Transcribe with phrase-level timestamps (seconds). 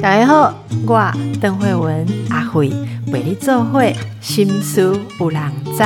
[0.00, 0.52] 大家好，
[0.84, 2.72] 我邓慧文阿慧
[3.12, 5.40] 为你做会心思有人
[5.76, 5.84] 知。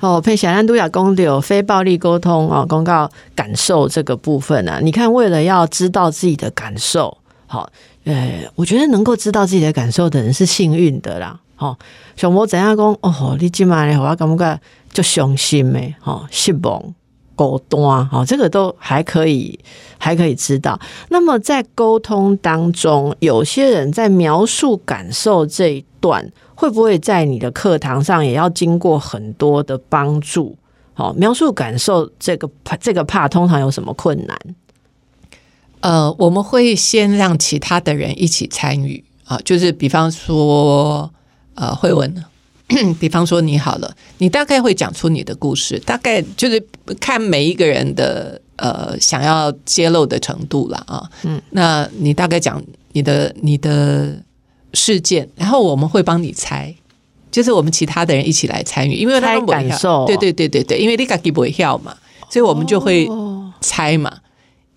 [0.00, 4.80] 哦，佩霞兰都雅公有非暴力沟通哦，公告感受这个部分啊。
[4.82, 7.70] 你看，为了要知道自己的感受，好，
[8.02, 11.38] 呃，我觉得能够知道自己的感受的人是幸运的啦。
[11.54, 11.78] 好，
[12.16, 12.86] 小魔怎样讲？
[13.02, 14.60] 哦，你今晚咧，我感觉
[14.92, 16.82] 就伤心诶，哦，失望。
[17.38, 19.56] 沟通啊，好，这个都还可以，
[19.96, 20.76] 还可以知道。
[21.08, 30.56] 那么在沟通当中，有些人在描述感受这一段，会不会在你的课堂上也要经过很多的帮助？
[30.94, 32.50] 好，描述感受这个
[32.80, 34.36] 这个怕通常有什么困难？
[35.78, 41.08] 呃，我们会先让其他的人一起参与啊，就是比方说，
[41.54, 42.24] 呃，慧文。
[43.00, 46.62] 比方说你好了，你大概会讲出你的故事，大概就是
[47.00, 51.08] 看每一个人的呃想要揭露的程度了啊。
[51.22, 54.16] 嗯，那你大概讲你的你的
[54.74, 56.74] 事件，然后我们会帮你猜，
[57.30, 61.96] 就是我们其他的人一起来参与，因为猜感受，对对对对对，因为你自己不会跳嘛，
[62.28, 63.08] 所以我们就会
[63.60, 64.12] 猜嘛。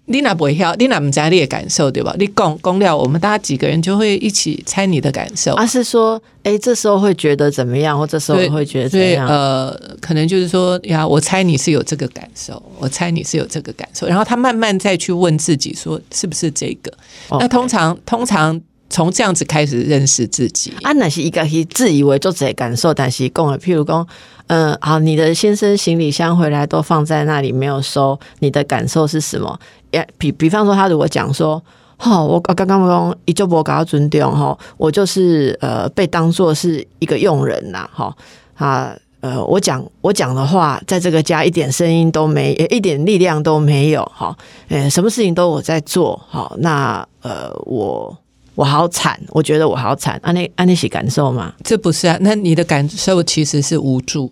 [0.06, 2.14] 你那不会晓，你那唔知你的感受对吧？
[2.20, 5.54] 你讲讲了，我们大家几个人就会一起猜你的感受。
[5.54, 9.28] 而是说，哎，这时候会觉得怎么样，或这时候会觉得怎样？
[9.28, 16.92] 呃，可能就是说呀，我猜你是有这个感受，我猜你是有这个感受，然后他慢慢再去问自己说，是不是这个？
[17.40, 18.60] 那通常通常
[18.92, 20.72] 从这样子开始认识自己。
[20.84, 24.08] 啊，那是一个是自以为做这感受，但是共的，譬如讲。
[24.48, 29.58] 嗯，好，你的先生行李箱回来都放在那里没有收，你的感受是什么？
[29.92, 31.64] 也比比方说，他如果讲说，
[31.96, 38.14] 哈，我刚刚刚一就不搞到尊重哈，我就是呃被当做是一个佣人呐，哈
[38.56, 48.14] 啊呃，我讲我讲的话，在这个家一点声音都没，一点力量都没有，哈，呃，什么事情都我在做，好，那呃我
[48.56, 51.54] 我好惨，我觉得我好惨，安那安那些感受吗？
[51.64, 54.32] 这不是啊，那你的感受其实是无助。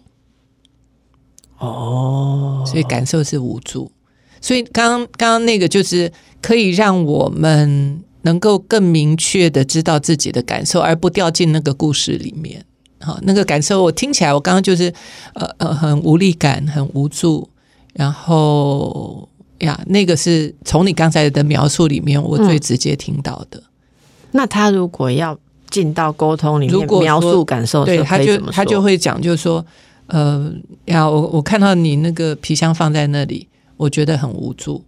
[1.57, 3.91] 哦，所以感受是无助，
[4.39, 6.11] 所以刚刚刚刚那个就是
[6.41, 12.65] 可以让我们能够更明确的知道自己的感受，而不掉进那个故事里面。
[13.01, 14.93] 好，那个感受我听起来，我刚刚就是
[15.33, 17.49] 呃呃很无力感，很无助，
[17.93, 19.27] 然后
[19.59, 23.63] 呀，那个是从你刚才的描述里面我最直接听到的。
[24.31, 25.37] 那他如果要
[25.69, 29.65] 进到沟通里面描述感受，对，他就他就会讲，就是说。
[30.11, 30.51] 呃
[30.85, 33.47] 呀，我我看到你那个皮箱放在那里，
[33.77, 34.83] 我觉得很无助。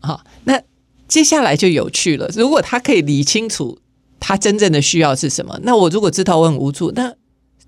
[0.00, 0.60] 好，那
[1.08, 2.28] 接下来就有趣了。
[2.34, 3.78] 如果他可以理清楚
[4.20, 7.14] 他真正的需要是什么，那我如果知道我很无助，那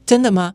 [0.05, 0.53] 真的吗？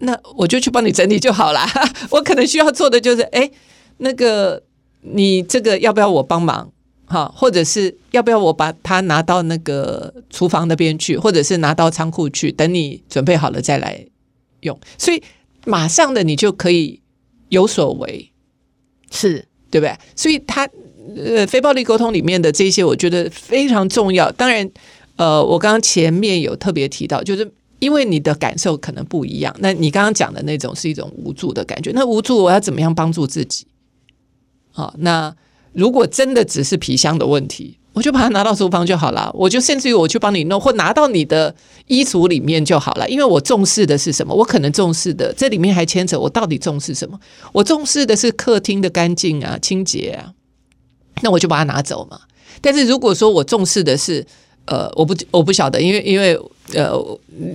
[0.00, 1.66] 那我就去帮你整理就好啦。
[2.12, 3.50] 我可能需要做的就是，哎，
[3.96, 4.62] 那个
[5.00, 6.70] 你这个要不要我帮忙？
[7.08, 14.06] 哈，或者是要不要我把它拿到那个厨房那边去，或者是拿到仓库去，等你准备好了再来
[14.60, 14.78] 用。
[14.96, 15.20] 所以。
[15.66, 16.98] 马上的你就可以
[17.50, 18.30] 有所为，
[19.10, 19.94] 是对不对？
[20.16, 20.66] 所以他
[21.14, 24.32] 呃，非暴力沟通里面的这些，我觉得非常重要。
[24.32, 24.70] 当然，
[25.16, 29.54] 呃，我刚刚前面有特别提到，就是因为你的感受可能不一样。
[29.58, 33.66] 那你刚刚讲的那种是一种无助的感觉，那无助我要怎么样帮助自己？
[34.70, 35.34] 好，那
[35.72, 37.76] 如果真的只是皮箱的问题。
[37.94, 41.52] 我就把它拿到厨房就好了，我就甚至于我去帮你弄，或拿到你的
[41.88, 43.08] 衣橱里面就好了。
[43.08, 44.32] 因为我重视的是什么？
[44.32, 47.18] 我可能重视的这里面还牵扯我到底重视什么？
[47.52, 50.30] 我重视的是客厅的干净啊、清洁啊，
[51.22, 52.20] 那我就把它拿走嘛。
[52.60, 54.24] 但是如果说我重视的是，
[54.66, 56.38] 呃，我不我不晓得，因为因为
[56.74, 56.92] 呃，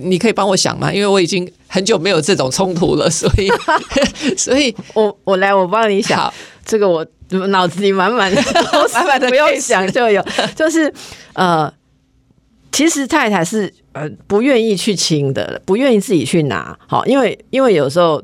[0.02, 0.92] 你可以帮我想吗？
[0.92, 3.48] 因为我已经很久没有这种冲突了，所以
[4.36, 6.30] 所以我我来我帮你想
[6.64, 7.06] 这个我。
[7.48, 8.40] 脑子里满满的，
[8.94, 10.92] 满满的不用想就有， 就是
[11.32, 11.72] 呃，
[12.70, 16.78] 其实太太是呃不愿意去清的，不愿意自己去拿。
[16.86, 18.22] 好，因为因为有时候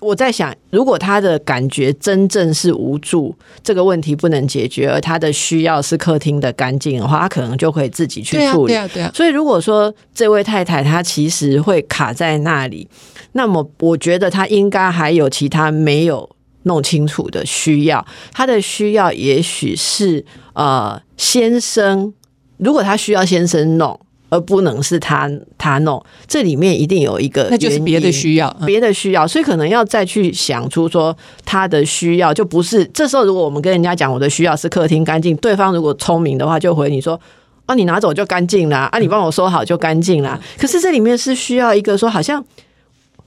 [0.00, 8.72] 我在想，如果他的感觉真正是无助，这个问题不能解决，而他的需要是客厅的干净的话，他可能就可以自己去处理。
[8.74, 9.10] 对啊，对啊。
[9.14, 12.86] 所以如果说这位太太她其实会卡在那里，
[13.32, 16.28] 那么我觉得她应该还有其他没有。
[16.64, 22.12] 弄清楚的需要，他的需要也许是呃先生，
[22.58, 23.98] 如果他需要先生弄，
[24.28, 32.84] 而不能是他他弄，这里面一定有一个，那就是别的需要，别的需要，所以可能要再去想出说他的需要就不是。
[32.86, 37.20] 这时候如果我们跟人家讲我的需要是客厅干净，对方如果聪明的话就回你说
[37.66, 40.40] 啊你拿走就干净啦，啊你帮我收好就干净啦。
[40.56, 42.44] 可是这里面是需要一个说好像。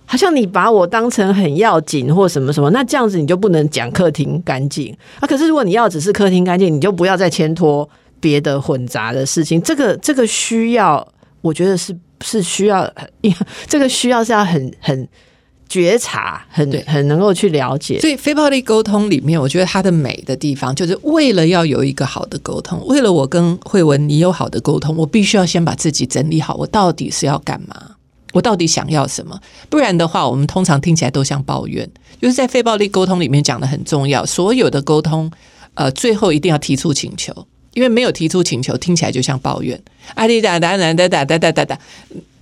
[0.05, 5.27] 好像你把我当成很要紧或什么什么，那这样子你就不能讲客厅干净啊。
[5.27, 7.87] 可是如果你要只是客厅干净，你就不要再牵拖
[8.19, 9.61] 别的混杂的事情。
[9.61, 11.05] 这个这个需要，
[11.41, 12.89] 我觉得是是需要，
[13.67, 15.07] 这个需要是要很很
[15.67, 17.99] 觉察，很很能够去了解。
[17.99, 27.94] 所以非暴力沟通里面，我觉得它的美的地方，就是为了要有一个好的沟通，为了我跟慧文你有好的沟通，我必须要先把自己整理好，我到底是要干嘛。
[28.35, 29.39] 我到底想要什么？
[29.69, 31.89] 不然的话，我们通常听起来都像抱怨。
[32.21, 35.31] 就是在非暴力沟通里面讲的很重要，所有的沟通，
[35.75, 39.81] 呃，最后一定要提出请求，因为没有提出请求，听起来就像抱怨。
[40.15, 41.79] 阿丽达达达达达达达达，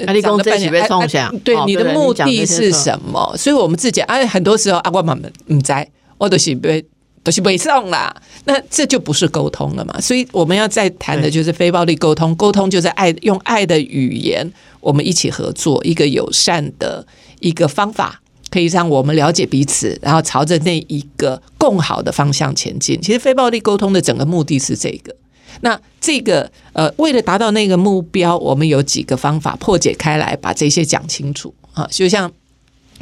[0.08, 3.36] 阿丽公这起被冲下，对你的目的是什么？
[3.38, 5.88] 所以我们自己啊，很多时候阿光妈们唔在，
[6.18, 6.84] 我都是被
[7.24, 8.14] 都是被送啦。
[8.46, 10.00] 那这就不是沟通了嘛？
[10.02, 14.52] 所以我们要再谈的就是非暴力沟通，沟通就是爱用爱的语言。
[14.82, 17.08] 我们一起合作，一个友善的
[17.40, 23.02] 一个方法，可以让我们了解彼此，然后朝着那一个更好的方向前进。
[23.02, 25.16] 其实非暴力沟通的整个目的是这个。
[25.62, 32.30] 那这个呃，为了达到那个目标，我们有几个方法破解开来，把这些讲清楚啊，就像。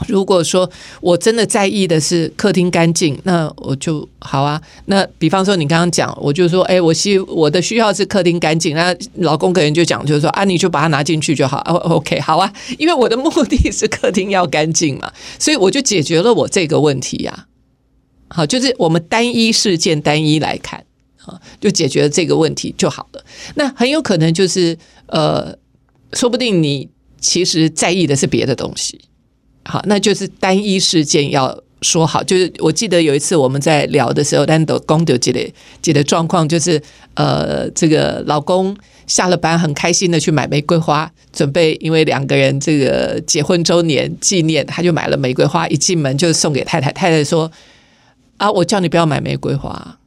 [0.07, 0.69] 如果说
[0.99, 4.61] 我真的在意的是客厅干净，那我就好啊。
[4.85, 8.75] 那比方说你刚刚讲，我就说，哎，我需我的需要是客厅干净。
[8.75, 11.59] 那老公可能就讲，就是说啊，你就把它拿进去就好。
[11.65, 17.47] 哦， OK，好啊，因为我的目的是客厅要干净嘛，所以我就解决了我这个问题呀。
[18.29, 20.83] 好，就是我们单一事件单一来看
[21.25, 23.23] 啊，就解决了这个问题就好了。
[23.55, 24.77] 那很有可能就是
[25.07, 25.55] 呃，
[26.13, 26.89] 说不定你
[27.19, 28.99] 其实在意的是别的东西。
[29.63, 32.23] 好，那就是单一事件要说好。
[32.23, 36.81] 就是我记得有一次我们在聊的时候，单独公丢记得记得状况，就是
[37.13, 38.75] 呃，这个老公
[39.05, 46.91] 下了班很开心的去买玫瑰花，准备因为两个人这个结婚周年纪念，他就买了玫瑰花，一进门就送给太太。
[46.91, 47.51] 太太说
[48.37, 49.99] ：“啊，我叫你不要买玫瑰花。”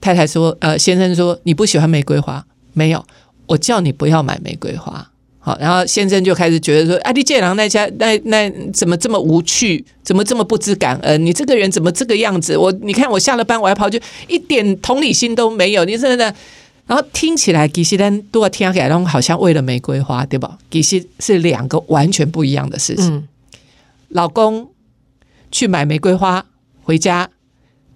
[0.00, 3.04] 太太说：“呃，先生说你不喜欢玫瑰花，没有，
[3.46, 5.10] 我叫你不要买玫瑰花。”
[5.44, 9.84] 好，然后先生就开始觉得说：“啊，你建郎那家那那怎么这么无趣？
[10.04, 11.26] 怎么这么不知感恩？
[11.26, 12.56] 你这个人怎么这个样子？
[12.56, 15.84] 我你看我下了班我还跑去，一点同理心都没有。
[15.84, 16.32] 你真的，
[16.86, 20.56] 然后听起来其实单都要听起来，然后好像为了玫瑰花，对吧？
[20.70, 23.26] 其实是两个完全不一样的事情。
[24.10, 24.70] 老公
[25.50, 26.46] 去买玫瑰花
[26.84, 27.28] 回家，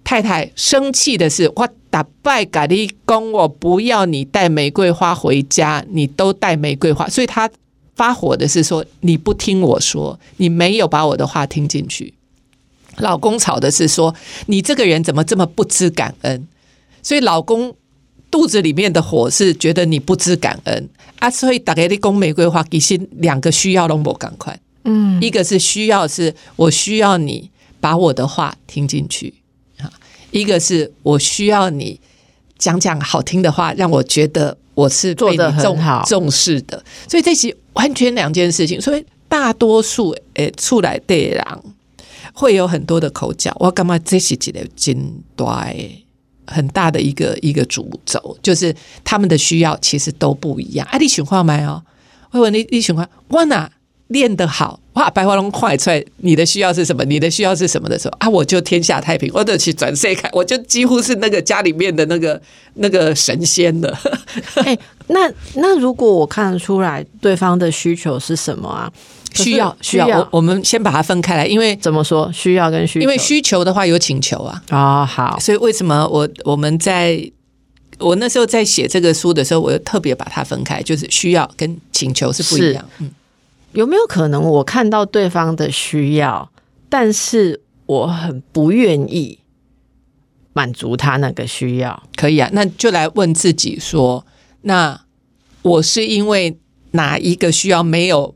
[0.03, 7.49] 太太生气的是我。”打败咖喱公，我不要你带玫瑰花回家，你都带玫瑰花，所以他
[7.95, 12.13] 发火的是说你不听我说，你没有把我的话听进去。
[12.97, 14.13] 老公吵的是说
[14.45, 16.47] 你这个人怎么这么不知感恩，
[17.01, 17.75] 所以老公
[18.29, 20.89] 肚子里面的火是觉得你不知感恩。
[21.17, 27.49] 啊，所以打给你公玫瑰花，其实两个需要龙我赶快，嗯，一个是需要是我需要你
[27.79, 29.33] 把我的话听进去。
[30.31, 31.99] 一个是我需要你
[32.57, 38.79] 讲讲好听的话，让我觉得我是被你重重视的，所以这是完全两件事情。
[38.79, 41.45] 所以大多数诶出来的人
[42.33, 43.55] 会有很多的口角。
[43.59, 45.75] 我干嘛这是几个金端
[46.45, 50.87] 很大的一个一个主轴，就是他们的需要其实都不一样。
[50.91, 51.83] 啊，你喜欢没哦？
[52.31, 53.71] 我问你，你喜欢我哪？
[54.07, 55.09] 练得好哇！
[55.11, 57.05] 白花龙快出来，你的需要是什么？
[57.05, 58.27] 你的需要是什么的时候啊？
[58.27, 62.41] 我就天下太平，我就去转世看，我就几乎是那个家里面的那个
[62.75, 63.95] 那个神仙了。
[64.55, 64.77] 哎，
[65.07, 68.91] 那那如果我看得出来对方的需求是什么啊？
[69.33, 74.61] 需要需要，我我们先把它分开来，因为怎么说需要跟需，因为需求的话有请求啊。
[74.69, 77.19] 啊，好，所以为什么我我们在
[77.99, 82.83] 我那时候在写这个书的时候，我又特别把它分开，就是需要跟请求是不一样。
[82.97, 83.11] 嗯。
[83.73, 86.51] 有没有可能我看到对方的需要，
[86.89, 89.39] 但是我很不愿意
[90.53, 92.03] 满足他那个需要？
[92.15, 94.25] 可以啊，那就来问自己说：
[94.61, 94.99] 那
[95.61, 96.57] 我是因为
[96.91, 98.33] 哪一个需要没有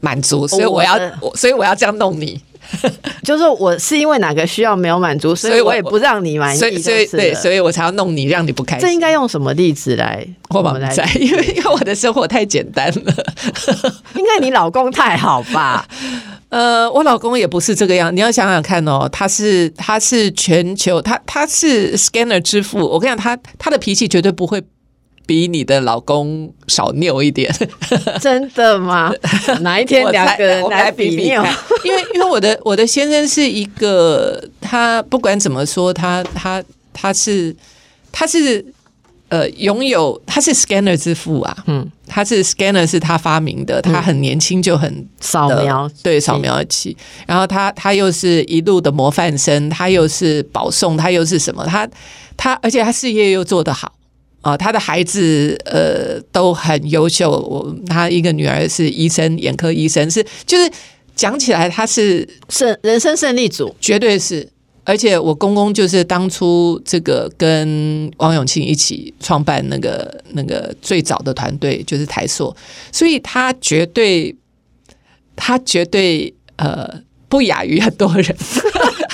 [0.00, 0.96] 满足，所以我要，
[1.34, 2.40] 所以我要这样弄你？
[3.22, 8.86] 就是我是因为哪个需要没有满足，所以我也不让你满意，所以所以对，所以我才要弄你，让你不开心。
[8.86, 10.26] 这应该用什么例子来？
[10.50, 13.14] 我们来，因为因为我的生活太简单了。
[14.14, 15.86] 应该你老公太好吧？
[16.48, 18.14] 呃，我老公也不是这个样。
[18.14, 22.78] 你要想想看哦，他是他是全球，他他是 scanner 之父。
[22.78, 24.62] 我跟你讲，他他的脾气绝对不会。
[25.26, 27.52] 比你的老公少拗一点，
[28.22, 29.12] 真的吗？
[29.60, 31.44] 哪一天两个人来比拗？
[31.84, 37.54] 因为因为我的我的先生是一个，他不管怎么说，他他他是
[38.12, 38.64] 他是
[39.28, 51.64] 呃拥有他是 scanner 之父啊，嗯，他是 scanner 是他发明的，他很年轻就很扫描对扫描器，然后他他又是一路的模范生，他又是保送，他又是什么？
[51.66, 51.88] 他
[52.36, 53.92] 他而且他事业又做得好
[54.40, 60.70] 啊，他的孩子呃都很优秀，我他一个女儿是医生，眼科医生，是就是
[61.14, 64.48] 讲起来他是胜人生胜利组，绝对是。
[64.88, 72.56] 而且我公公就是当初这个跟王永庆一起创办那个那个最早的团队，就是台塑，
[72.92, 74.32] 所以他绝对
[75.34, 76.88] 他绝对呃
[77.28, 78.36] 不亚于很多人。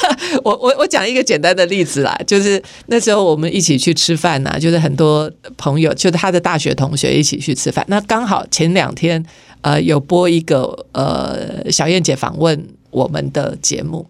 [0.45, 7.85] 我我我讲一个简单的例子啦，就是那时候我们一起去吃饭呐，就是很多朋友，就是他的大学同学一起去吃饭。
[7.89, 9.25] 那刚好前两天
[9.61, 14.09] 呃有播一个呃小燕姐访问我们的节目。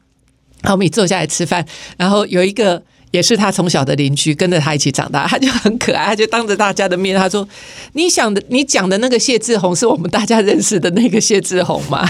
[0.62, 2.80] 然后我们一坐下来吃饭，然后有一个
[3.10, 7.46] 也是他从小的邻居，跟着他一起长大，他就很可爱，他就当着大家的面，他说
[7.94, 12.08] ：“你想的，你讲的那个谢志宏是我们大家认识的那个谢志宏吗？”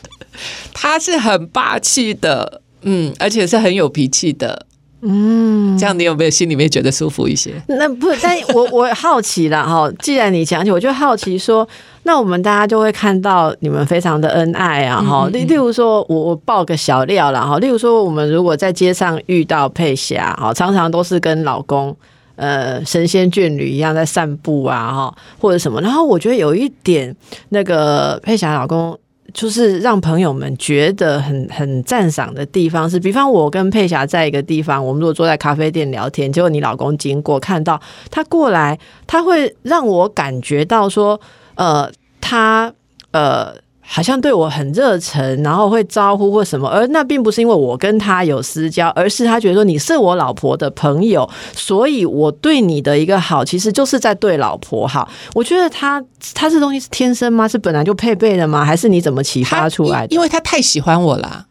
[0.72, 4.66] 他是很霸气的，嗯，而且是很有脾气的。
[5.02, 7.54] 嗯，这样你有没有心里面觉得舒服一些？
[7.68, 9.90] 那不，但我 我好奇了哈。
[10.00, 11.66] 既然你讲起，我就好奇说，
[12.02, 15.26] 那我们大家就会看到你们非常的恩爱啊哈。
[15.32, 17.58] 例例如说，我我爆个小料了哈。
[17.58, 21.96] 例如说，我们如果在街上遇到佩霞哈，常常都是跟老公
[22.36, 25.80] 呃神仙眷侣一样在散步啊哈，或者什么。
[25.80, 27.16] 然后我觉得有一点
[27.48, 28.98] 那个佩霞老公。
[29.32, 41.20] 就是让朋友们觉得很很赞赏的地方是，比方我跟佩霞在一个地方，我们如果坐在咖啡店聊天，结果你老公经过看到他过来，他会让我感觉到说，
[41.54, 42.72] 呃，他
[43.12, 43.54] 呃。
[43.92, 55.08] 好像对我很热忱，然后会招呼或什么，而那并不是因为我跟他有私交，而是他觉得说你是我老婆的朋友，所以我对你的一个好，其实就是在对老婆好。
[55.34, 56.00] 我觉得他
[56.34, 57.48] 他这东西是天生吗？
[57.48, 58.64] 是本来就配备的吗？
[58.64, 60.14] 还是你怎么启发出来的？
[60.14, 61.46] 因为他太喜欢我了。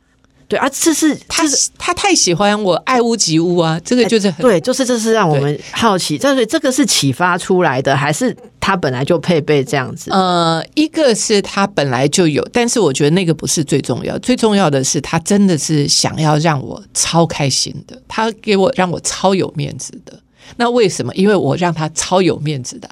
[0.49, 1.43] 对啊，这是他
[1.77, 10.09] 他太喜欢我，爱屋及乌啊，这个就是对，就是这是让我们好奇，这是这个是启发出来的，还是他本来就配备这样子？
[10.09, 20.19] 呃，一个是他本来就有，但是我觉得那个不是最重要，最重要的是他真的是想要让我超开心的，他给我让我超有面子的。
[20.57, 21.13] 那为什么？
[21.13, 22.89] 因为我让他超有面子的。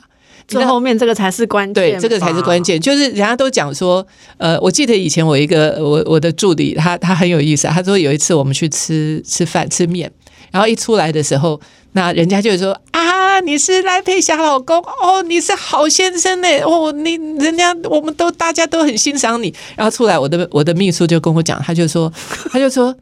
[0.48, 2.80] 最后面这个才是关键，对，这个才是关键。
[2.80, 4.06] 就是人家都讲说，
[4.38, 7.68] 呃，我记得以前我一个我我的助理，他他很有意思。
[7.68, 10.10] 他说有一次我们去吃吃饭吃面，
[10.52, 11.60] 然后一出来的时候，
[11.92, 19.54] 那人家就说啊，你是赖佩霞老公哦，你是好先生呢哦，你人家我们都大家都很欣赏你。
[19.76, 22.12] 然后出来，我的我的秘书就跟我讲，他就说
[22.50, 22.96] 他就说，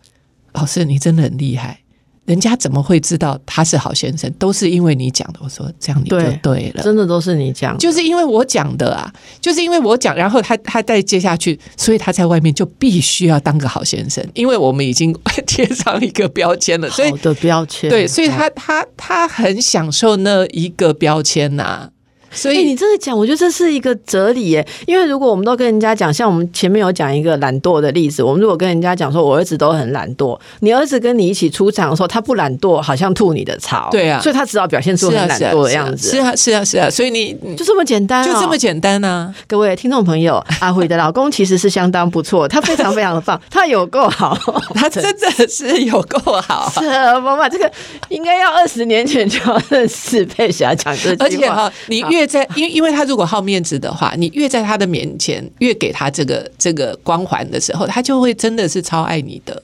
[0.54, 1.80] 老师你真的很厉害。
[2.26, 4.32] 人家怎么会知道他是好先生？
[4.40, 5.40] 都是因为你讲的。
[5.44, 15.16] 我说这样你就对了，真的都是你讲，就是因为我讲的啊，就是因为我讲，然后他他再接下去，所以他在外面就必须要当个好先生，因为我们已经
[15.46, 21.90] 贴上一个标签了，所以的标签对，所以他他他很享受那一个标签呐。
[22.36, 24.68] 所以你这个讲，我觉得这是一个哲理耶。
[24.86, 36.10] 因为如果我们都跟人家讲，像我们前面有讲一个懒惰的例子，我们如果跟人家讲说，我儿子都很懒惰，你儿子跟你一起出场的时候，他不懒惰，好像吐你的槽，对啊，所以他只好表现出很懒惰的样子。
[36.10, 39.34] 是啊，是啊，是啊，所以你就这么简单，就这么简单啊！
[39.48, 44.38] 各位听众朋友，阿辉的老公其实是相当不错，他非常非常的棒，他有够好，
[44.76, 46.72] 他真的是有够好。
[46.80, 47.72] 是啊，妈妈，这个
[48.10, 53.06] 应该要二十年前就要认识佩霞讲这句话，而且哈，你越在，因为因为他。
[53.06, 59.62] 如果好面子的话，你越在他的面前越给他这个这个光环的时候，他就会真的是超爱你的。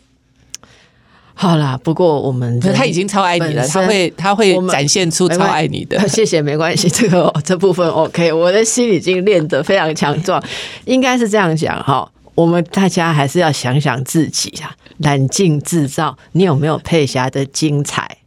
[1.34, 5.98] 好啦，不过我们他已经超爱你了，他会他会展现出超爱你的。
[6.08, 10.40] 谢谢，没关系，这个这部分 OK，我的心已经练得非常强壮，
[10.86, 12.08] 应该是这样讲哈。
[12.36, 18.18] 我们大家还是要想想自己啊，冷静制造，你有没有佩霞的精彩？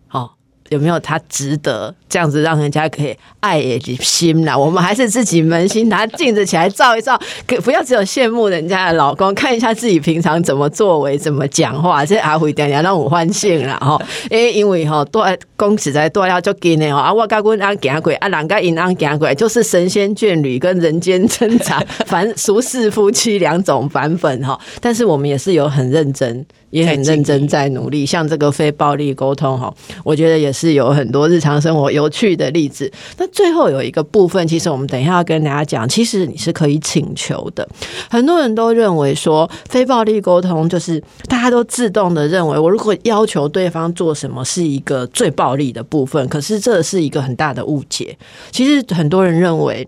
[0.71, 4.59] 有没有他值得这样子让人家可以爱也心呢？
[4.59, 14.01] 我们还是自己扪心拿镜子起来照一照，可不要只有羡慕人家的老公，看一下自己平常怎么作为、怎么讲话，这阿辉点点让我欢庆了哈。
[14.31, 24.59] 诶，因为哈多公子在多要就给你哦啊，我跟阮安行过啊，人家因安行过，就是神仙眷侣跟人间挣扎， 凡俗世夫妻两种版本哈。
[24.81, 26.47] 但是我们也是有很认真。
[26.75, 28.05] 也很认真在努力。
[28.05, 32.91] 像这个非暴力沟通哈，我觉得也是有很多日常生活有趣的例子。
[33.19, 37.69] 那最后有一个部分，其实我们等一下要跟大家讲，其实你是可以请求的。
[38.09, 48.17] 很多人都认为说非暴力沟通就是大家都自动的认为，我如果要求对方做什么是一个最暴力的部分，可是这是一个很大的误解。
[48.53, 49.87] 其实很多人认为。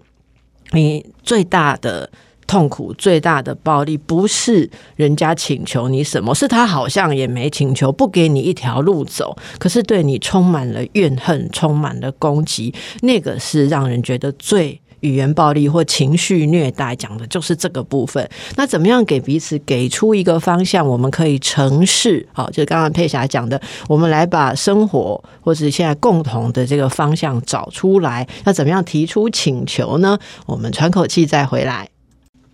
[0.72, 2.10] 你最大的
[2.46, 14.80] 痛苦、最大的暴力，不是人家请求你什么，是他好像也没请求，不给你一条路走，可是对你充满了怨恨、充满了攻击，那个是让人觉得最。
[15.00, 18.28] 语言暴力或情绪虐待，讲的就是这个部分。
[18.56, 20.84] 那怎么样给彼此给出一个方向？
[20.84, 28.26] 我们可以尝试，好，就是刚刚佩霞讲的，我们来把生活或者现在共同的这个方向找出来。
[28.44, 30.18] 那怎么样提出请求呢？
[30.46, 31.86] 我们喘口气再回来。